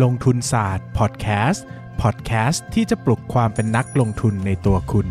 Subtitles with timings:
[0.00, 1.64] ลงทุนศาสตร์พอดแคสต์
[2.02, 5.06] พอดแคสต์ที่จะปลุกความเป็นนักลงทุนในตัวคุณ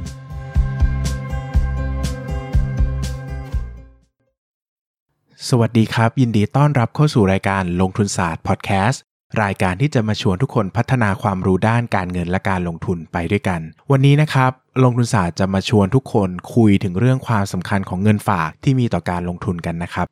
[5.49, 9.02] สวัสดีครับ ยินดีต้อนรับเข้าสู่รายการลงทุนศาสตร์พอดแคสต์
[9.44, 13.60] รายการที่จะมาชวนทุกคนพัฒนาความรู้ด้านการเงินและการลงทุนไปด้วยกัน
[13.92, 14.52] วันนี้นะครับ
[14.84, 20.08] ลงทุนศาสตร์จะมาชวนทุกคนคุยถึงเรื่องความสำคัญของเงินฝากที่มีต่อการลงทุนกันนะครับ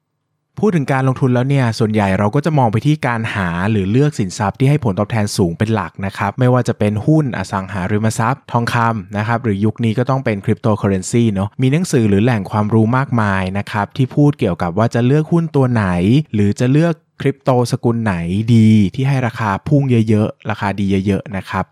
[0.61, 15.85] พูดถึงการลงทุนแล้วเนี่ย ส่วนใหญ่เราก็จะมองไปที่การหาหรือเลือกสินทรัพย์ที่ให้ผลตอบแทนสูงเป็นหลักนะครับ ไม่ว่าจะเป็นหุ้นอสังหาริมทรัพย์ ทองคำนะครับ หรือยุคนี้ก็ต้องเป็นคริปโตเคอเรนซีเนาะ มีหนังสือหรือแหล่งความรู้มากมายนะครับ ที่พูดเกี่ยวกับว่าจะเลือกหุ้นตัวไหน
[16.33, 18.15] หรือจะเลือกคริปโตสกุลไหน
[18.55, 21.65] ดีที่ให้ราคาพุ่งเยอะๆ ราคาดีเยอะๆ นะครับ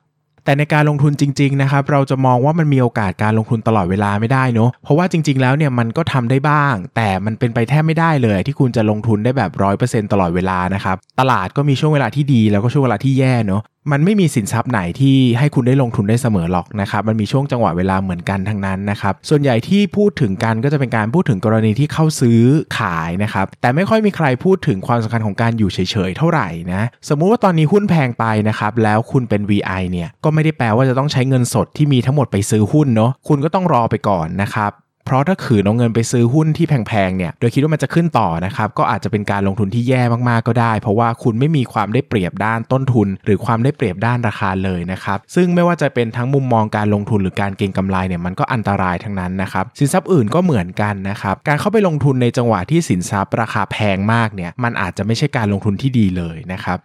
[0.48, 13.62] แต่ในการลงทุนจริงๆนะครับเราจะมองว่ามันมีโอกาสการลงทุนตลอดเวลาไม่ได้เนอะเพราะว่าจริง ๆแล้วเนี่ยมันก็ทำได้บ้าง แต่มันเป็นไปแทบไม่ได้เลย ที่คุณจะลงทุนได้แบบร้อยเปอร์เซ็นตลอดเวลานะครับตลาดก็มีช่วงเวลาที่ดีแล้วก็ช่วงเวลาที่แย่เนอะ
[13.92, 22.42] มันไม่มีสินทรัพย์ไหนที่ให้คุณได้ลงทุนได้เสมอหรอกนะครับ มันมีช่วงจังหวะเวลาเหมือนกันทั้งนั้นนะครับ ส่วนใหญ่ที่พูดถึงกันก็จะเป็นการพูดถึงกรณีที่เข้าซื้อ
[22.80, 25.80] ขายนะครับ แต่ไม่ค่อยมีใครพูดถึงความสำคัญของการอยู่เฉ
[26.10, 34.72] ยๆเท่าไหร่นะ สมมุติว่าตอนนี้หุ้นแพงไปนะครับ แล้วคุณเป็น VI เนี่ย ก็ไม่ได้แปลว่าจะต้องใช้เงินสดที่มีทั้งหมดไปซื้อหุ้นเนาะ คุณก็ต้องรอไปก่อนนะครับ
[35.08, 56.78] เพราะถ้าขืนเอาเงินไปซื้อหุ้นที่แพงๆเนี่ยโดยคิดว่ามันจะขึ้นต่อนะครับก็อาจจะเป็นการลงทุนที่แย่มากๆก็ได้ เพราะว่าคุณไม่มีความได้เปรียบด้านต้นทุน หรือความได้เปรียบด้านราคาเลยนะครับซึ่งไม่ว่าจะเป็นทั้งมุมมองการลงทุนหรือการเก็งกำไรเนี่ยมันก็อันตรายทั้งนั้นนะครับสินทรัพย์อื่นก็เหมือนกันนะครับการเข้าไปลงทุนในจังหวะที่สินทรัพย์ราคาแพงมากเนี่ยมันอาจจะไม่ใช่การลงทุนที่ดีเลยนะครับ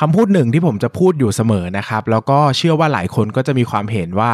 [0.00, 4.30] คำพูดหนึ่งที่ผมจะพูดอยู่เสมอนะครับ แล้วก็เชื่อว่าหลายคนก็จะมีความเห็นว่า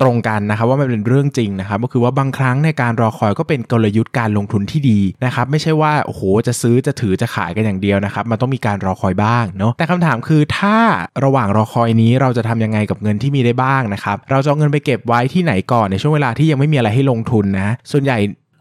[0.00, 10.76] ตรงกันนะครับว่ามันเป็นเรื่องจริงนะครับก็คือว่าบางครั้งในการรอคอยก็เป็นกลยุทธ์การลงทุนที่ดีนะครับไม่ใช่ว่าโอ้โหจะซื้อจะถือจะขายกันอย่างเดียวนะครับมันต้องมีการรอคอยบ้างเนาะแต่คำถามคือถ้า
[11.24, 18.18] ระหว่างรอคอยนี้เราจะทำยังไงกับเงินที่มีได้บ้างนะครับเราจะเอาเงินไปเก็บไว้ที่ไหนก่อนในช่วงเวลาที่ยังไม่มีอะไรให้ลงทุนนะส่วนใหญ่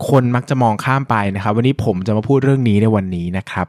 [0.09, 3.67] คนมักจะมองข้ามไปนะครับ วันนี้ผมจะมาพูดเรื่องนี้ในวันนี้นะครับ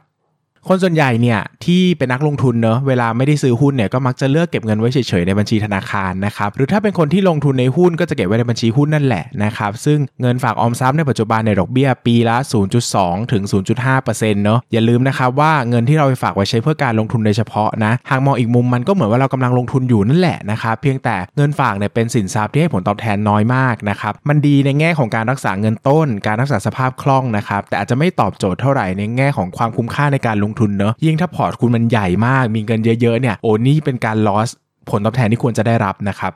[0.67, 12.37] คนส่วนใหญ่เนี่ยที่เป็นนักลงทุนเนอะเวลาไม่ได้ซื้อหุ้นเนี่ยก็มักจะเลือกเก็บเงินไว้เฉยๆในบัญชีธนาคารนะครับหรือถ้าเป็นคนที่ลงทุนในหุ้นก็จะเก็บไว้ในบัญชีหุ้นนั่นแหละนะครับซึ่งเงินฝากออมทรัพย์ในปัจจุบันในดอกเบี้ยปีละ
[12.83, 13.43] 0.2 ถึง
[13.93, 34.49] 0.5%เนอะอย่าลืมนะครับว่าเงินที่เราไปฝากไว้ใช้เพื่อการลงทุนโดยเฉพาะนะหากมองอีกมุมมันก็เหมือนว่าเรากำลังลงทุนอยู่นั่นแหละนะครับเพียงแต่เงินฝากเนี่ยเป็นสินทรัพย์ที่ให้ผลตอบแทนน้อยมากนะครับมันดีในแง่ของการรักษาเงินต้น การรักษาสภาพคล่องนะครับแต่อาจจะไม่ตอบโจทย์เท่าไหร่ในแง่ของความคุ้มค่าในการลงทุนเนอะยิ่งถ้าพอร์ตคุณมันใหญ่มากมีเงินเยอะๆเนี่ยโอ้นี่เป็นการ loss
[34.89, 36.33] ผลตอบแทนที่ควรจะได้รับนะครับ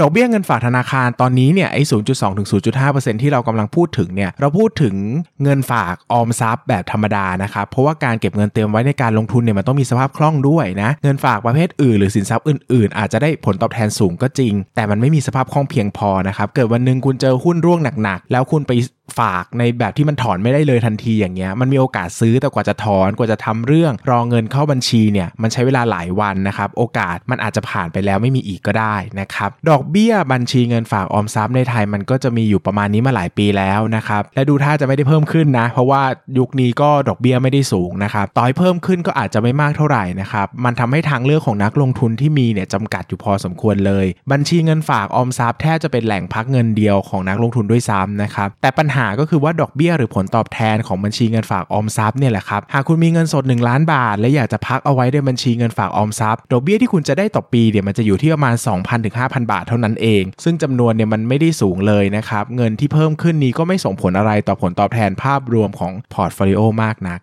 [0.00, 2.48] ดอกเบี้ยเงินฝากธนาคารตอนนี้เนี่ยไอ้0.2ถึง
[2.84, 4.94] 0.5%ที่เรากำลังพูดถึงเนี่ยเราพูดถึง
[5.42, 18.72] เงินฝากออมทรัพย์แบบธรรมดานะครับเพราะว่าการเก็บเงินเตรียมไว้ในการลงทุนเนี่ยมันต้องมีสภาพคล่องด้วยนะเงินฝากประเภทอื่นหรือสินทรัพย์อื่นๆ อาจจะได้ผลตอบแทนสูงก็จริง แต่มันไม่มีสภาพคล่องเพียงพอนะครับเกิดวันหนึ่งคุณเจอหุ้นร่วงหนักๆ แล้วคุณไป
[19.18, 36.02] ฝากในแบบที่มันถอนไม่ได้เลยทันทีอย่างเงี้ยมันมีโอกาสซื้อแต่กว่าจะถอนกว่าจะทำเรื่อง รอเงินเข้าบัญชีเนี่ยมันใช้เวลาหลายวันนะครับ โอกาสมันอาจจะผ่านไปแล้วไม่มีอีกก็ได้นะครับดอกเบี้ยบัญชีเงินฝากออมทรัพย์ในไทยมันก็จะมีอยู่ประมาณนี้มาหลายปีแล้วนะครับและดูท่าจะไม่ได้เพิ่มขึ้นนะ เพราะว่า
[36.38, 67.20] ยุคนี้ก็ดอกเบี้ยไม่ได้สูงนะครับต่อยเพิ่มขึ้นก็อาจจะไม่มากเท่าไหร่นะครับมันทำให้ทางเลือกของนักลงทุนที่มีเนี่ยจำกัดอยู่พอสมควรเลย บัญชีเงินฝากออมทรัพย์แทบจะเป็นแหล่งพักเงินเดียวของนักลงทุนด้วยซ้ำนะครับแต่ปัญหาก็คือว่าดอกเบี้ยหรือผลตอบแทนของบัญชีเงินฝากออมทรัพย์เนี่ยแหละครับหากคุณมีเงินสด 1 ล้านบาท และอยากจะพักเอาไว้ในบัญชีเงินฝากออมทรัพย์ดอกเบี้ยที่คุณจะได้ต่อปีเดี๋ยวมันจะอยู่ที่ประมาณ 2,000ถึง5,000 บาทเท่านั้นเอง ซึ่งจำนวนเนี่ยมันไม่ได้สูงเลยนะครับเงินที่เพิ่มขึ้นนี้ก็ไม่ส่งผลอะไรต่อผลตอบแทนภาพรวมของพอร์ตโฟลิโอมากนัก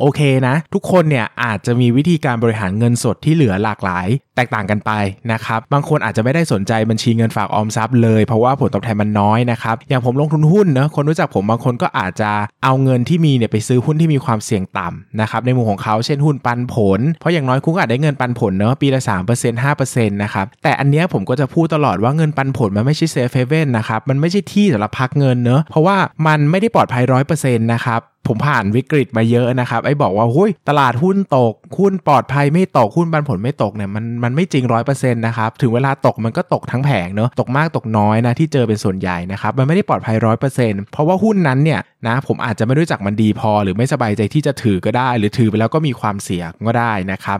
[0.00, 4.06] โอเคนะ ทุกคนเนี่ยอาจจะมีวิธีการบริหารเงินสดที่เหลือหลากหลาย
[4.36, 4.90] แตกต่างกันไป
[5.32, 12.30] นะครับ บางคนอาจจะไม่ได้สนใจบัญชีเงินฝากออมทรัพย์เลย เพราะว่าผลตอบแทนมันน้อยนะครับ อย่างผมลงทุนหุ้นเนอะคนรู้จักผมบางคนก็อาจจะ
[12.64, 19.00] เอาเงินที่มีเนี่ยไปซื้อหุ้นที่มีความเสี่ยงต่ำนะครับในมุมของเขาเช่นหุ้นปันผล เพราะอย่างน้อยคุณก็อาจได้เงินปันผลเนอะปีละ
[19.32, 47.38] 3% 5%นะครับแต่อันเนี้ยผมก็จะพูดตลอดว่าเงินปันผลมันไม่ใช่ safe haven นะครับมันไม่ใช่ที่สำหรับพักเงินเนอะเพราะว่ามันไม่ได้ปลอดภัยร้อยเปอร์เซ็นต์นะครับ ผมผ่านวิกฤตมาเยอะนะครับ ไอ้บอกว่าหุ้นตลาดหุ้นตก หุ้นปลอดภัยไม่ตก หุ้นปันผลไม่ตกเนี่ยมันมันไม่จริงร้อยเปอร์เซ็นต์นะครับ ถึงเวลาตกมันก็ตกทั้งแผงเนอะตกมากตกน้อยนะที่เจอเป็นส่วนใหญ่นะครับ มันไม่ได้ปลอดภัยร้อยเปอร์เซ็นต์เพราะว่าหุ้นนั้นเนี่ยนะผมอาจจะไม่รู้จักมันดีพอ หรือไม่สบายใจที่จะถือก็ได้ หรือถือไปแล้วก็มีความเสี่ยงก็ได้นะครับ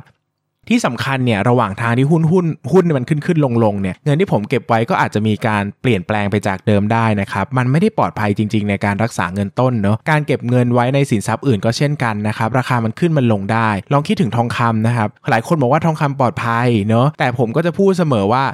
[0.69, 18.45] ที่สำคัญเนี่ยระหว่างทางที่หุ้นหุ้นหุ้นมันขึ้นขึ้นลงลงเนี่ยเงินที่ผมเก็บไว้ก็อาจจะมีการเปลี่ยนแปลงไปจากเดิมได้นะครับมันไม่ได้ปลอดภัยจริง ๆ ในการรักษาเงินต้นเนาะการเก็บเงินไว้ในสินทรัพย์อื่นก็เช่นกันนะครับราคามันขึ้นมันลงได้ ลองคิดถึงทองคำนะครับหลายคนบอกว่าทองคำปลอดภัยเนาะแต่ผมก็จะพูดเสมอว่า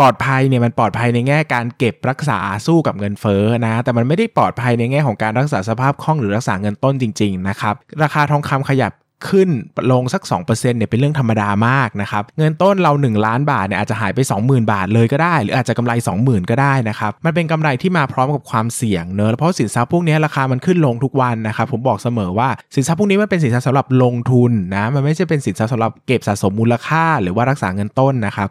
[0.00, 8.92] ปลอดภัยเนี่ยมันปลอดภัยในแง่การเก็บรักษาสู้กับเงินเฟ้อนะ แต่มันไม่ได้ปลอดภัยในแง่ของการรักษาสภาพคล่องหรือรักษาเงินต้นจริงๆนะครับราคาทองคำขยับ
[9.30, 9.48] ขึ้น
[9.92, 28.48] ลงสัก 2%เนี่ยเป็นเรื่องธรรมดามากนะครับเงินต้นเรา 1 ล้านบาทเนี่ยอาจจะหายไป 20,000 บาทเลยก็ได้ หรืออาจจะกำไร 20,000 ก็ได้นะครับมันเป็นกำไรที่มาพร้อมกับความเสี่ยงเนอะเพราะสินทรัพย์พวกนี้ราคามันขึ้นลงทุกวันนะครับผมบอกเสมอว่าสินทรัพย์พวกนี้มันเป็นสินทรัพย์สำหรับลงทุนนะมันไม่ใช่เป็นสินทรัพย์สำหรับเก็บสะสมมูลค่า หรือว่ารักษาเงินต้นนะครับ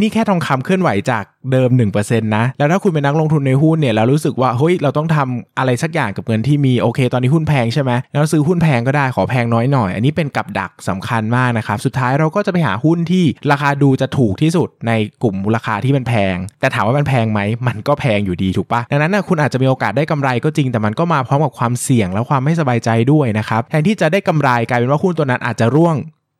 [0.00, 14.92] นี่แค่ทองคำเคลื่อนไหวจากเดิม 1%นะ แล้วถ้าคุณเป็นนักลงทุนในหุ้นเนี่ยแล้วรู้สึกว่าเฮ้ยเราต้องทำอะไรสักอย่างกับเงินที่มีโอเค ตอนนี้หุ้นแพงใช่ไหมแล้วซื้อหุ้นแพงก็ได้ขอแพงน้อยหน่อย อันนี้เป็นกับดักสำคัญมากนะครับ สุดท้ายเราก็จะไปหาหุ้นที่ราคาดูจะถูกที่สุดใน
[15.22, 25.96] กลุ่มมูลค่าที่มันแพง แต่ถามว่ามันแพงไหมมันก็แพงอยู่ดีถูกปะดังนั้นนะคุณอาจจะมีโอกาสได้กำไรก็จริง แต่มันก็มาพร้อมกับความเสี่ยงและความไม่สบายใจด้วยนะครับแทนที่จะได้กำไรกลายเป็นว่าหุ้นตัวนั้นอาจจะร่วง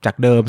[0.06, 0.42] จากเดิม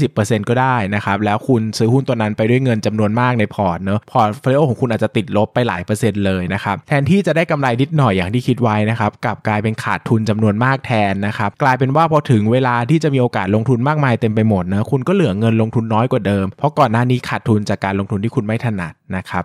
[0.00, 19.44] 10-20%ก็ได้นะครับ แล้วคุณซื้อหุ้นตัวนั้นไปด้วยเงินจำนวนมากในพอร์ตเนอะพอร์ตโฟลิโอของคุณอาจจะติดลบไปหลายเปอร์เซ็นต์เลยนะครับ แทนที่จะได้กำไรนิดหน่อยอย่างที่คิดไว้นะครับกลับกลายเป็นขาดทุนจำนวนมากแทนนะครับ กลายเป็นว่าพอถึงเวลาที่จะมีโอกาสลงทุนมากมายเต็มไปหมดนะคุณก็เหลือเงินลงทุนน้อยกว่าเดิม เพราะก่อนหน้านี้ขาดทุนจากการลงทุนที่คุณไม่ถนัดนะครับ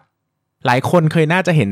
[0.67, 1.69] หลายคนเคยน่าจะเห็น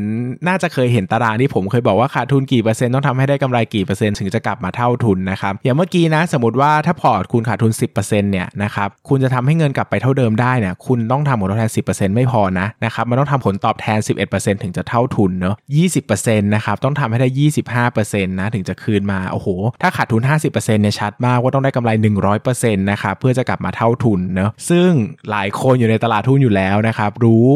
[0.48, 14.00] น่าจะเคยเห็นตารางที่ผมเคยบอกว่าขาดทุนกี่เปอร์เซ็นต์ต้องทำให้ได้กำไรกี่เปอร์เซ็นต์ถึงจะกลับมาเท่าทุนนะครับอย่างเมื่อกี้นะสมมติว่าถ้าพอร์ตคุณขาดทุน 10%เนี่ยนะครับคุณจะทำให้เงินกลับไปเท่าเดิมได้เนี่ยคุณต้องทำผลตอบแทน 10%ไม่พอนะนะครับมันต้องทำผลตอบแทน
[14.32, 15.56] 11%ถึงจะเท่าทุนเนาะ
[16.02, 17.28] 20%นะครับต้องทำให้ได้
[17.90, 19.48] 25%นะถึงจะคืนมาโอ้โห
[19.82, 21.92] ถ้าขาดทุน 50%เนี่ยชัดมากว่าต้องได้กำไร
[22.36, 24.90] 100%นะครับเพื่อจะกลับมาเท่าทุนเนาะซึ่ง
[25.30, 27.50] หลายคนอยู่ในตลาดทุนอยู่แล้วนะครับรู้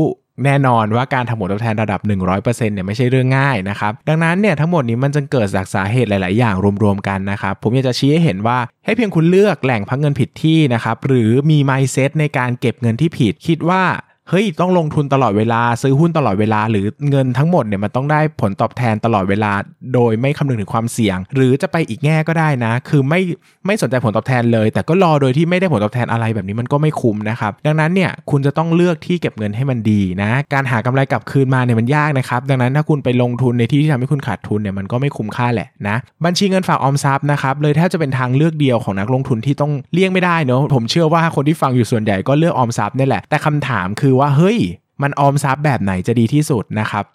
[0.46, 2.00] แน่นอนว่าการทำผลตอบแทนระดับ
[2.38, 13.84] 100%เนี่ยไม่ใช่เรื่องง่ายนะครับ ดังนั้นเนี่ยทั้งหมดนี้มันจะเกิดจากสาเหตุหลาย ๆ อย่างรวม ๆ กันนะครับ ผมอยากจะชี้ให้เห็นว่าให้เพียงคุณเลือกแหล่งพักเงินผิดที่นะครับ หรือมี mindset ในการเก็บเงินที่ผิด คิดว่า
[14.30, 19.52] เฮ้ยต้องลงทุนตลอดเวลาซื้อหุ้นตลอดเวลา หรือเงินทั้งหมดเนี่ยมันต้องได้ผลตอบแทนตลอดเวลา
[19.94, 23.22] โดยไม่คำนึงถึงความเสี่ยง หรือจะไปอีกแง่ก็ได้นะ คือไม่
[23.66, 44.58] ไม่สนใจผลตอบแทนเลย แต่ก็รอโดยที่ไม่ได้ผลตอบแทนอะไรแบบนี้มันก็ไม่คุ้มนะครับ ดังนั้นเนี่ยคุณจะต้องเลือกที่เก็บเงินให้มันดีนะ การหากำไรกลับคืนมาเนี่ยมันยากนะครับ ดังนั้นถ้าคุณไปลงทุนในที่ที่ทำให้คุณขาดทุนเนี่ยมันก็ไม่คุ้มค่าแหละนะ บัญชีเงินฝากออมทรัพย์นะครับเลยแทบจะเป็นทางเลือกเดียวของนักลงทุนที่ต้องเลี่ยงไม่ได้เนาะผมเชื่อว่าคนที่ฟังอยู่ส่วนใหญ่ก็เลือกออมทรัพย์นี่แหละแต่คำถามคือว่าเฮ้ย
[45.02, 47.06] มันออมทรัพย์แบบไหนจะดีที่สุดนะครับ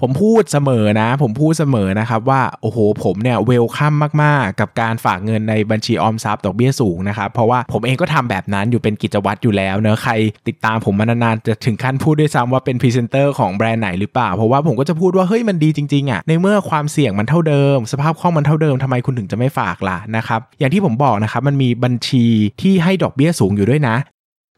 [0.00, 10.12] ผมพูดเสมอนะ ผมพูดเสมอนะครับว่าโอ้โหผมเนี่ย welcome มากๆ กับการฝากเงินในบัญชีออมทรัพย์ดอกเบี้ยสูงนะครับ เพราะว่าผมเองก็ทำแบบนั้นอยู่เป็นกิจวัตรอยู่แล้วเนอะใคร
[10.48, 22.24] ติดตามผมมานานๆจะถึงขั้นพูดด้วยซ้ำว่าเป็นพรีเซนเตอร์ของแบรนด์ไหนหรือเปล่า เพราะว่าผมก็จะพูดว่าเฮ้ยมันดีจริงๆอะ่ะในเมื่อความเสี่ยงมันเท่าเดิม สภาพคล่องมันเท่าเดิมทำไมคุณถึงจะไม่ฝากล่ะนะครับอย่างที่ผมบอกนะครับมันมีบัญชี
[22.60, 23.96] ที่ให้ดอกเบี้ยสูงอยู่ด้วยนะ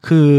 [0.07, 0.29] คือ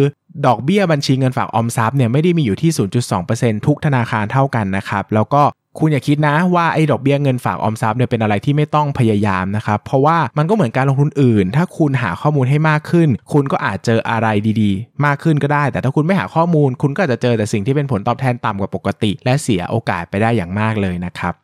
[0.46, 2.70] ดอกเบี้ยบัญชีเงินฝากออมทรัพย์เนี่ยไม่ได้มีอยู่ที่
[3.18, 5.42] 0.2%ทุกธนาคารเท่ากันนะครับ แล้วก็
[5.78, 14.28] คุณอย่าคิดนะว่าไอ้ดอกเบี้ยเงินฝากออมทรัพย์เนี่ยเป็นอะไรที่ไม่ต้องพยายามนะครับ เพราะว่ามันก็เหมือนการลงทุนอื่น ถ้าคุณหาข้อมูลให้มากขึ้น คุณก็อาจเจออะไร
[14.60, 21.34] ดีๆ มากขึ้นก็ได้ แต่ถ้าคุณไม่หาข้อมูล คุณก็จะเจอแต่สิ่งที่เป็นผลตอบแทนต่ำกว่าปกติ และเสียโอกาสไปได้อย่างมากเลยนะครับ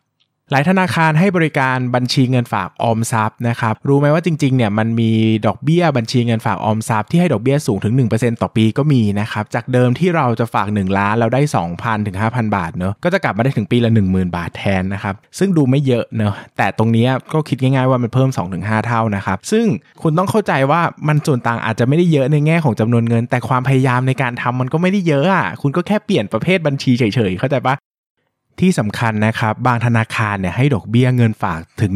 [0.53, 5.11] หลายธนาคารให้บริการบัญชีเงินฝากออมทรัพย์นะครับรู้ไหมว่าจริงๆเนี่ยมันมี
[5.47, 11.41] ดอกเบี้ยบัญชีเงินฝากออมทรัพย์ที่ให้ดอกเบี้ยสูงถึง 1%ต่อปีก็มีนะครับจากเดิมที่เราจะฝาก 1 ล้านเราได้
[11.73, 19.65] 2,000ถึง5,000 บาทเนอะก็จะกลับมาได้ถึงปีละ 10,000 บาทแทนนะครับซึ่งดูไม่เยอะเนอะแต่ตรงนี้ก็คิดง่ายๆว่ามันเพิ่ม 2-5 เท่านะครับซึ่ง
[20.01, 27.75] คุณต้องเข้าใจว่ามันส่วนต่างอาจจะไม่ได้เยอะในแง่ของจำนวนเงิน แต่ความพยายามในการทำมันก็ไม่ได้เยอะอะคุณก็แค่เปลี่ยนประเภทบัญชีเฉยๆเข้าใจปะ
[28.59, 31.91] ที่สำคัญนะครับบางธนาคารเนี่ยให้ดอกเบี้ยเงินฝากถึง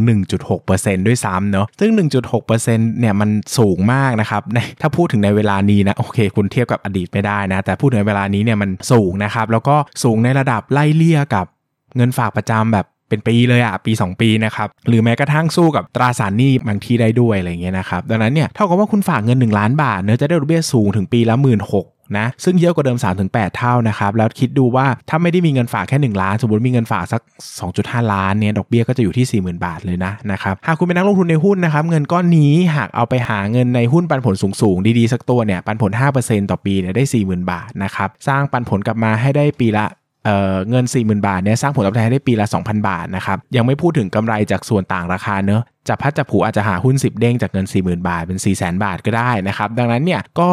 [0.52, 1.92] 1.6%ด้วยซ้ำเนาะซึ่ง
[2.40, 4.42] 1.6%เนี่ยมันสูงมากนะครับ
[4.82, 11.46] ถ้าพูดถึงในเวลานี้นะโอเค คุณเทียบกับอดีตไม่ได้นะ แต่พูดถึงเวลานี้เนี่ยมันสูงนะครับแล้วก็สูงในระดับไล่เลี่ยกับ
[11.96, 21.60] เงินฝากประจำแบบเป็นปีเลยอะปี 2 ปีนะครับหรือแม้กระทั่งสู้กับตราสารหนี้บางที่ได้ด้วยอะไรเงี้ยนะครับดังนั้นเนี่ยเท่ากับว่าคุณฝากเงิน 1 ล้านบาทเนื้อจะได้ดอกเบี้ยสูงถึงปีละ 1 6ื่น
[22.18, 22.98] นะซึ่งเยอะกว่าเดิม
[23.28, 27.22] 3-8 เท่านะครับแล้วคิดดูว่าถ้าไม่ได้มีเงินฝากแค่ 1 ล้าน สมมติมีเงินฝากสัก
[27.68, 39.86] 2.5 ล้านเนี่ยดอกเบี้ยก็จะอยู่ที่ 40,000 บาทเลยนะนะครับหากคุณเป็นนักลงทุนในหุ้นนะครับเงินก้อนนี้หากเอาไปหาเงินในหุ้นปันผลสูงๆดีๆสักตัวเนี่ยปันผล 5%ต่อปีเนี่ยได้ 40,000 บาทนะครับสร้างปันผลกลับมาให้ได้ปีละ
[40.26, 50.52] เเงิน 40,000 บาทเนี่ยสร้างผลตอบแทนได้ปีละ 2,000 บาทนะครับยังไม่พูดถึงกำไรจากส่วนต่างราคาเนอะจะพัดจะผูอาจจะหาหุ้น 10 เด้งจากเงิน 40,000 บาทเป็น 4 0 0 0 0 0 บาทก็ได้นะครับดังนั้นเนี่ยก็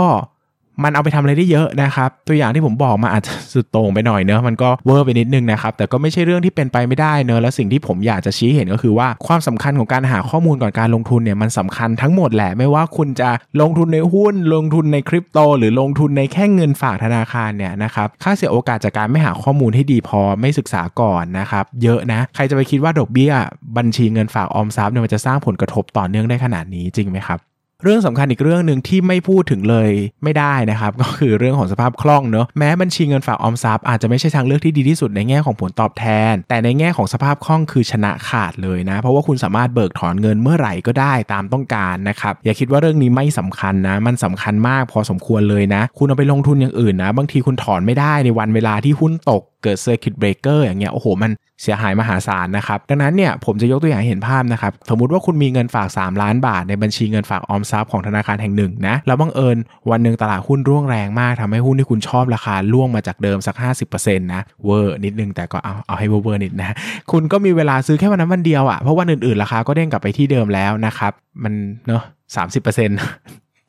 [0.83, 23.33] มันเอาไปทำอะไรได้เยอะนะครับ ตัวอย่างที่ผมบอกมาอาจจะสุดโต่งไปหน่อยเนอะมันก็เวอร์ไปนิดนึงนะครับ แต่ก็ไม่ใช่เรื่องที่เป็นไปไม่ได้เนอะและสิ่งที่ผมอยากจะชี้เห็นก็คือว่าความสำคัญของการหาข้อมูลก่อนการลงทุนเนี่ยมันสำคัญทั้งหมดแหละไม่ว่าคุณจะลงทุนในหุ้น ลงทุนในคริปโต หรือลงทุนในแค่เงินฝากธนาคารเนี่ยนะครับค่าเสียโอกาสจากการไม่หาข้อมูลให้ดีพอไม่ศึกษาก่อนนะครับเยอะนะ ใครจะไปคิดว่าดอกเบี้ย
[23.76, 29.90] บัญชีเงินฝากออมทรัพย์เนี่ยมันจะสร้างผลกระทบต่อเนื่องได้ขนาดนี้จริงไหมครับ เรื่องสำคัญอีกเรื่องหนึ่งที่ไม่พูดถึงเลย
[30.25, 51.31] ไม่ได้นะครับ ก็คือเรื่องของสภาพคล่องเนอะแม้บัญชีเงินฝากออมทรัพย์อาจจะไม่ใช่ทางเลือกที่ดีที่สุดในแง่ของผลตอบแทน แต่ในแง่ของสภาพคล่องคือชนะขาดเลยนะ เพราะว่าคุณสามารถเบิกถอนเงินเมื่อไหร่ก็ได้ตามต้องการนะครับอย่าคิดว่าเรื่องนี้ไม่สำคัญนะ มันสำคัญมากพอสมควรเลยนะ คุณเอาไปลงทุนอย่างอื่นนะ บางทีคุณถอนไม่ได้ในวันเวลาที่หุ้นตกเกิด circuit breaker อย่างเงี้ยโอ้โหมัน
[51.64, 59.56] เสียหายมหาศาลนะครับ ดังนั้นเนี่ยผมจะยกตัวอย่างเห็นภาพนะครับ สมมติว่าคุณมีเงินฝาก 3 ล้านบาท ในบัญชีเงินฝากออมทรัพย์ของธนาคารแห่งหนึ่งนะแล้วบังเอิญ
[59.90, 63.56] วันหนึ่งตลาดหุ้นร่วงแรงมากทำให้หุ้นที่คุณชอบราคาร่วงมาจากเดิมสัก
[63.90, 66.75] 50%นะเวอร์นิดนึงแต่ก็เอาเอาให้เวอร์นิดนะ
[67.12, 71.54] คุณก็มีเวลาซื้อแค่วันนั้นวันเดียวอะ่ะเพราะวันอื่นๆราคาก็เด้งกลับไปที่เดิมแล้วนะครับมัน
[71.87, 72.02] เนาะ
[72.37, 72.99] สามสิบเปอร์เซ็นต์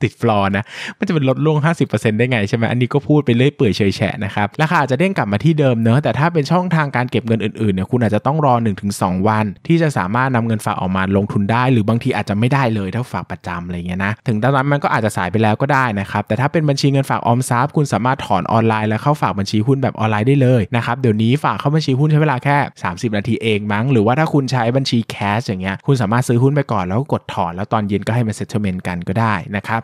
[0.04, 0.66] ติดฟลอร์นะ
[0.98, 8.54] มันจะเป็นลดลง 50%ได้ไงใช่ไหมอันนี้ก็พูดไปเรื่อยเปื่อยเฉยแฉะนะครับ ราคาอาจจะเด้งกลับมาที่เดิมเนอะแต่ถ้าเป็นช่องทางการเก็บเงินอื่นๆเนี่ยคุณอาจจะต้องรอ
[8.92, 29.82] 1-2 วัน ที่จะสามารถนำเงินฝากออกมาลงทุนได้ หรือบางทีอาจจะไม่ได้เลยถ้าฝากประจำอะไรเงี้ยนะถึงตอนนั้นมันก็อาจจะสายไปแล้วก็ได้นะครับแต่ถ้าเป็นบัญชีเงินฝากออมทรัพย์คุณสามารถถอนออนไลน์แล้วเข้าฝากบัญชีหุ้นแบบออนไลน์ได้เลยนะครับเดี๋ยวนี้ฝากเข้าบัญชีหุ้นใช้เวลาแค่ 30 นาทีเองมั้งหรือว่าถ้าคุณใช้บัญชี cash อย่างเงี้ยคุณสามารถซื้อหุ้นไปก่อนแล้วกดถอนแล้วตอนเย็นก็ให้มัน settlement กันก็ได้นะครับ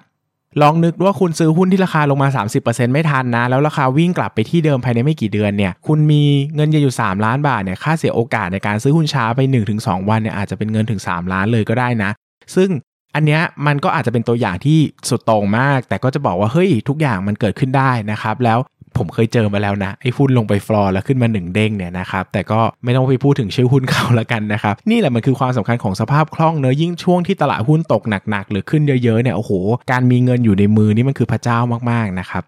[0.61, 2.29] ลองนึกว่าคุณซื้อหุ้นที่ราคาลงมา
[2.61, 6.23] 30%ไม่ทันนะ แล้วราคาวิ่งกลับไปที่เดิมภายในไม่กี่เดือนเนี่ย คุณมี
[6.55, 9.39] เงินเยือยู่ 3 ล้านบาทเนี่ย ค่าเสียโอกาสในการซื้อหุ้นช้าไป
[9.75, 12.11] 1-2 วันเนี่ยอาจจะเป็นเงินถึง 3 ล้านเลยก็ได้นะ
[12.55, 12.69] ซึ่ง
[13.15, 14.79] อันเนี้ยมันก็อาจจะเป็นตัวอย่างที่
[15.09, 18.59] สุดตรงมาก แต่ก็จะบอกว่าเฮ้ยทุกอย่างมันเกิดขึ้นได้นะครับ แล้ว
[18.97, 29.51] ผมเคยเจอมาแล้วนะไอ้หุ้นลงไปฟลอร์แล้วขึ้นมาหนึ่งเด้งเนี่ยนะครับแต่ก็ไม่ต้องไปพูดถึงชื่อหุ้นเขาละกันนะครับนี่แหละมันคือความสำคัญของสภาพคล่องเนอะยิ่งช่วงที่ตลาดหุ้นตกหนักๆหรือขึ้นเยอะๆเนี่ยโอ้โห
[29.91, 31.57] การมีเงินอยู่ในมือนี่มันคือพระเจ้า
[31.91, 32.43] มากๆนะครับ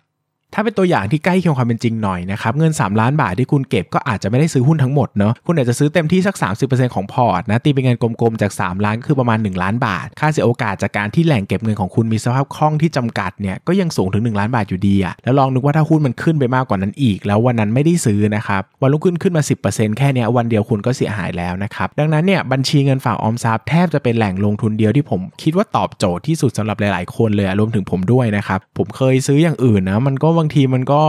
[0.54, 31.02] ถ้าเป็นตัวอย่างที่ใกล้เคียงความเป็นจริงหน่อยนะครับเงิน 3 ล้านบาทที่คุณเก็บก็อาจจะไม่ได้ซื้อหุ้นทั้งหมดเนาะคุณอาจจะซื้อเต็มที่สัก 30%ของพอร์ตนะตีเป็นเงินกลมๆจาก 3 ล้านคือประมาณ 1 ล้านบาท ค่าเสียโอกาสจากการที่แหล่งเก็บเงินของคุณมีสภาพคล่องที่จำกัดเนี่ยก็ยังสูงถึง 1 ล้านบาทอยู่ดีอะแล้วลองนึกว่าถ้าหุ้นมันขึ้นไปมากกว่านั้นอีก แล้ววันนั้นไม่ได้ซื้อนะครับวันรุ่งขึ้นขึ้นมา 10%แค่นี้วันเดียวคุณก็เสียหายแล้วนะครับดังนั้นเนี่ยบัญชีเงินฝากออมทรัพย์แทบจะเป็นแหล่งลงทุนเดียวที่ผมคิดว่าตอบโจทย์ที่สุดสำหรับหลาย ๆ คนเลยรวมถึงผมด้วยนะครับผมเคยซื้ออย่างอื่นนะมันก็างทีมันก็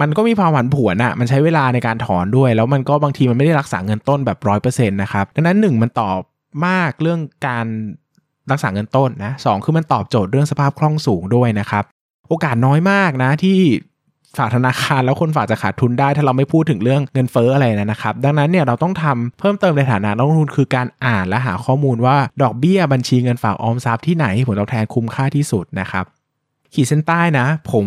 [0.00, 6.18] มันก็มีความผันผวนอะมันใช้เวลาในการถอนด้วย แล้วมันก็บางทีมันไม่ได้รักษาเงินต้นแบบร้อยเปอร์เซ็นต์นะครับ ดังนั้นหนึ่งมันตอบ
[6.66, 7.66] มากเรื่องการ
[8.50, 11.84] รักษาเงินต้นนะสองคือมันตอบโจทย์เรื่องสภาพคล่องสูงด้วยนะครับ
[12.28, 13.58] โอกาสน้อยมากนะที่
[14.38, 26.04] ฝากธนาคารแล้วคนฝากจะขาดทุนได้ ถ้าเราไม่พูดถึงเรื่องเงินเฟ้ออะไรนะครับ ดังนั้นเนี่ยเราต้องทำเพิ่มเติมในฐานะนักลงทุนคือการอ่านและหาข้อมูลว่าดอกเบี้ยบัญชีเงินฝากออมทรัพย์ที่ไหนผลตอบแทนคุ้มค่าที่สุดนะครับ
[26.74, 27.84] ขีดเส้นใต้นะ ผม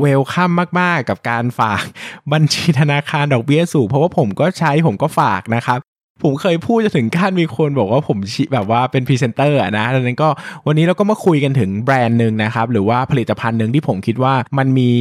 [0.00, 0.50] welcome
[0.80, 1.84] มาก ๆ กับการฝาก
[2.32, 5.80] บัญชีธนาคารดอกเบี้ยสูงเพราะว่าผมก็ใช้ผมก็ฝากนะครับ
[6.22, 8.18] ผมเคยพูดจะถึงขั้นมีคนบอกว่าผม
[8.52, 10.28] แบบว่าเป็นพรีเซนเตอร์นะดังนั้นก็
[10.66, 14.92] วันนี้เราก็มาคุยกันถึงแบรนด์หนึ่งนะครับ หรือว่าผลิตภัณฑ์หนึ่งที่ผมคิดว่ามันมี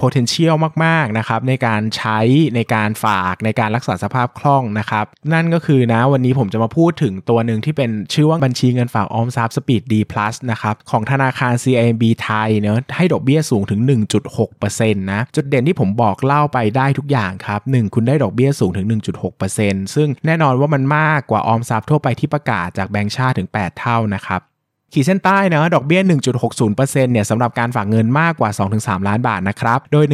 [0.00, 0.54] potential
[0.84, 2.18] มากๆนะครับในการใช้
[2.56, 13.80] ในการฝากในการรักษาสภาพคล่องนะครับ นั่นก็คือนะวันนี้ผมจะมาพูดถึงตัวหนึ่งที่เป็นชื่อว่าบัญชีเงินฝากออมทรัพย์ Speed D Plus นะครับของธนาคาร CIMB ไทยเนาะให้ดอกเบี้ยสูงถึง
[14.36, 18.86] 1.6%นะจุดเด่นที่ผมบอกเล่าไปได้ทุกอย่างครับ1คุณได้ดอกเบี้ยสูงถึง
[19.40, 24.40] 1.6%ซึ่งแน่นอนอนว่ามันมากกว่าออมทรัพย์ทั่วไปที่ประกาศจากแบงก์ชาติถึง 8 เท่านะครับ
[24.94, 26.00] ขีดเส้นใต้นะดอกเบี้ย
[26.52, 30.04] 1.60%เนี่ยสำหรับการฝากเงินมากกว่า 2-3 ล้านบาทนะครับ โดย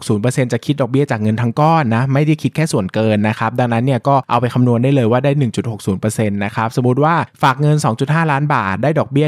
[0.00, 5.32] 1.60%จะคิดดอกเบี้ยจากเงินทั้งก้อนนะ ไม่ได้คิดแค่ส่วนเกินนะครับ ดังนั้นเนี่ยก็เอาไปคำนวณได้เลยว่าได้
[5.86, 9.26] 1.60%นะครับ สมมติว่าฝากเงิน 2.5 ล้านบาท ได้ดอกเบี้ย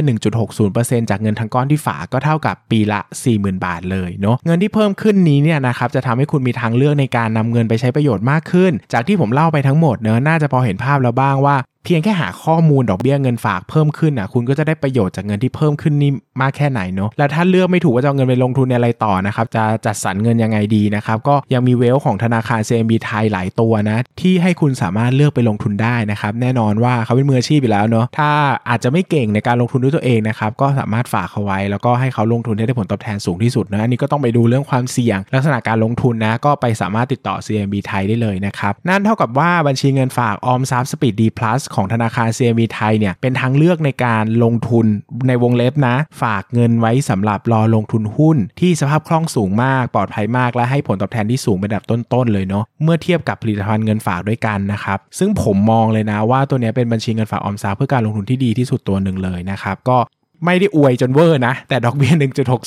[0.55, 3.00] 1.60%จากเงินทั้งก้อนที่ฝากก็เท่ากับปีละ
[3.33, 16.11] 40,000 บาทเลยเนาะ เงินที่เพิ่มขึ้นนี้เนี่ยนะครับจะทำให้คุณมีทางเลือกในการนำเงินไปใช้ประโยชน์มากขึ้น จากที่ผมเล่าไปทั้งหมดเนาะน่าจะพอเห็นภาพแล้วบ้างว่าเพียงแค่หาข้อมูลดอกเบี้ยเงินฝากเพิ่มขึ้นอะคุณก็จะได้ประโยชน์จากเงินที่เพิ่มขึ้นนี่
[16.41, 28.31] มากแค่ไหนเนาะแล้วถ้าเลือกไม่ถูกว่าจะเอาเงินไปลงทุนในอะไรต่อนะครับจะจัดสรรเงินยังไงดีนะครับก็ยังมีเวลของธนาคาร CMB ไทยหลายตัวนะที่ให้คุณสามารถเลือกไปลงทุนได้นะครับแน่นอนว่าเขาเป็นมืออาชีพอยู่แล้วเนาะถ้า
[28.69, 44.87] อาจจะไม่เก่งในการลงทุนด้วยตัวเองนะครับก็สามารถฝากเขาไว้ แล้วก็ให้เขาลงทุนได้ผลตอบแทนสูงที่สุดนะอันนี้ก็ต้องไปดูเรื่องความเสี่ยง ลักษณะการลงทุนนะก็ไปสามารถติดต่อ CMB ไทยได้เลยนะครับนั่นเท่ากับว่าบัญชีเงินฝากออมทรัพย์ Speed D Plus ของธนาคาร CMB ไทยเนี่ยเป็นทางเลือกในการลงทุน
[45.29, 59.99] ในวงเล็บนะ ฝากเงินไว้สำหรับรอลงทุนหุ้น ที่สภาพคล่องสูงมากปลอดภัยมากและให้ผลตอบแทนที่สูงเป็นระดับต้นๆเลยเนาะเมื่อเทียบกับผลิตภัณฑ์เงินฝากด้วยกันนะครับซึ่งผมมองเลยนะว่าตัวนี้เป็นบัญชีเงินฝากออมทรัพย์เพื่อการลงทุนที่ดีที่สุดตัวหนึ่งเลยนะครับก็
[60.47, 62.12] ไม่ได้อวยจนเวอร์นะ แต่ดอกเบี้ย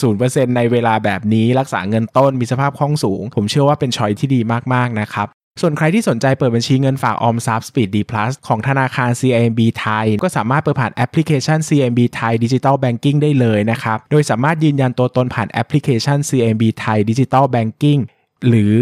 [0.02, 4.40] 1.60%ในเวลาแบบนี้รักษาเงินต้นมีสภาพคล่องสูง ผมเชื่อว่าเป็น choice ที่ดี
[4.74, 5.28] มาก ๆ นะครับ
[5.62, 16.64] ส่วนใครที่สนใจเปิดบัญชีเงินฝากออมทรัพย์ Speed D Plus ของธนาคาร CIMB ไทย ก็สามารถเปิดผ่านแอปพลิเคชัน CIMB ไทย Digital Banking ได้เลยนะครับ โดยสามารถยืนยันตัวตนผ่านแอปพลิเคชัน CIMB
[16.80, 18.02] ไทย Digital Banking
[18.48, 18.78] หรือ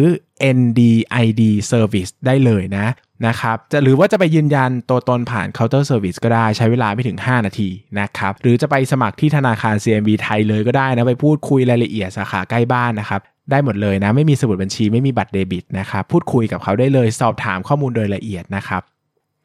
[0.57, 2.87] NDID Service ได้เลยนะ
[3.27, 18.83] นะครับจะหรือว่าจะไปยืนยันตัวตนผ่าน Counter Service ก็ได้ใช้เวลาไม่ถึง 5 นาทีนะครับหรือจะไปสมัครที่ธนาคาร CMB ไทยเลยก็ได้นะ ไปพูดคุยรายละเอียดสาขาใกล้บ้านนะครับ ได้หมดเลยนะ ไม่มีสมุดบัญชีไม่มีบัตรเดบิตนะครับพูดคุยกับเขาได้เลยสอบถามข้อมูลโดยละเอียดนะครับ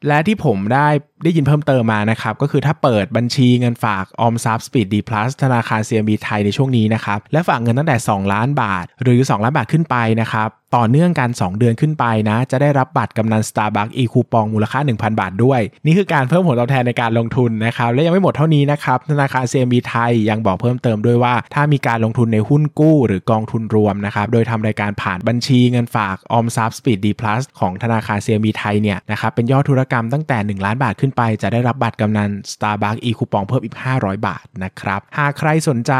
[0.07, 0.87] และที่ผมได้
[1.23, 14.79] ได้ยินเพิ่มเติมมานะครับ ก็คือถ้าเปิดบัญชีเงินฝากออมทรัพย์สปีดดีพลัสธนาคาร CMB ไทยในช่วงนี้นะครับ และฝากเงินตั้งแต่ 2 ล้านบาท หรือ 2 ล้านบาทขึ้นไปนะครับต่อเนื่องกัน 2 เดือนขึ้นไปนะ จะได้รับบัตรกำนัล Starbucks e-coupon มูลค่า
[14.99, 30.65] 1,000 บาทด้วย นี่คือการเพิ่มผลตอบแทนในการลงทุนนะครับ และยังไม่หมดเท่านี้นะครับธนาคาร CMB ไทยยังบอกเพิ่มเติมด้วยว่า ถ้ามีการลงทุนในหุ้นกู้ หรือกองทุนรวมนะครับโดยทำรายการผ่านบัญชีเงินฝากออมทรัพย์ Speed D Plus ของธนาคาร CIMB ไทยเนี่ยนะครับเป็นยอดธุรกรรมตั้งแต่ 1
[30.65, 35.93] ล้านบาทขึ้นไป จะได้รับบัตรกำนัน Starbucks อีคูปองเพิ่มอีก 500 บาทนะครับหากใครสนใจ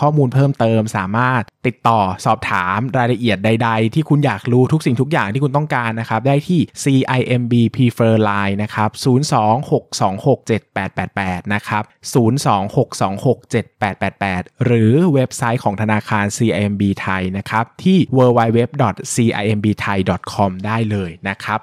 [0.00, 11.82] ข้อมูลเพิ่มเติมสามารถติดต่อสอบถามรายละเอียดใด ๆ ที่คุุณอยากรู้ทุกสิ่งทุกอย่างที่คุณต้องการนะครับ ได้ที่ CIMB Prefer Line นะครับ 026267888 นะครับ
[12.14, 21.60] 026267888 หรือเว็บไซต์ของธนาคาร CIMB ไทยนะครับ ที่ www.cimbthai.com ได้เลยนะครับ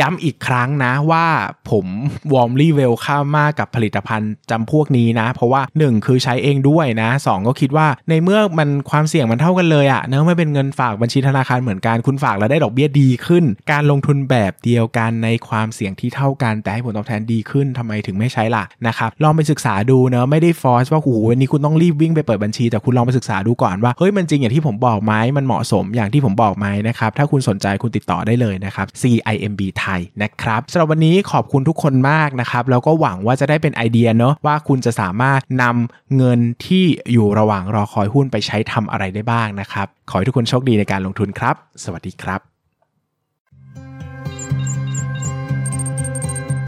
[0.00, 1.26] ย้ำอีกครั้งนะว่า
[1.70, 1.86] ผม
[2.32, 41.54] warmly welcome มากกับผลิตภัณฑ์จำพวกนี้นะ เพราะว่า 1 คือใช้เองด้วยนะ 2 ก็คิดว่าในเมื่อมันความเสี่ยงมันเท่ากันเลยอะเนื่องไม่เป็นเงินฝากบัญชีธนาคารเหมือนกันคุณฝากแล้วได้ดอกเบี้ยดีขึ้น การลงทุนแบบเดียวกันในความเสี่ยงที่เท่ากันแต่ให้ผลตอบแทนดีขึ้นทำไมถึงไม่ใช้ล่ะนะครับลองไปศึกษาดูนะไม่ได้ force ว่าโอ้โหวันนี้คุณต้องรีบวิ่งไปเปิดบัญชี แต่คุณลองไปศึกษาดูก่อนว่าเฮ้ยมันจริงอย่างที่ผมบอกไหมมันเหมาะสมอย่างที่ผมบอกไหมนะครับถ้าคุณสนใจคุณติดต่อได้เลยนะครับ CIMB ไทยนะครับสำหรับวันนี้ขอบคุณทุกคนมากนะครับแล้วก็หวังว่าจะได้เป็นไอเดียเนาะว่าคุณจะสามารถนำเงินที่อยู่ระหว่างรอคอยหุ้นไปใช้ทำอะไรได้บ้างนะครับ ขอให้ทุกคนโชคดีในการลงทุนครับ
[41.84, 42.40] สวัสดีครับ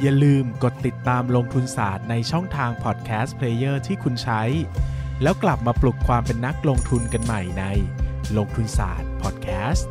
[0.02, 4.42] อย่าลืมกดติดตามลงทุนศาสตร์ในช่องทาง podcast player ที่คุณใช้
[5.22, 7.64] แล้วกลับมาปลุกความเป็นนักลงทุนกันใหม่ใน
[8.36, 9.88] ลงทุนศาสตร์พอดแคสต์